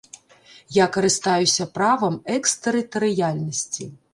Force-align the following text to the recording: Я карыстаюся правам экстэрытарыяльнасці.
Я 0.77 0.85
карыстаюся 0.95 1.67
правам 1.75 2.17
экстэрытарыяльнасці. 2.39 3.91